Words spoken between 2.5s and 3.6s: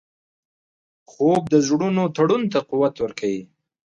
ته قوت ورکوي